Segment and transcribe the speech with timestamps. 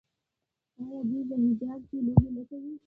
[0.79, 2.73] آیا دوی په حجاب کې لوبې نه کوي؟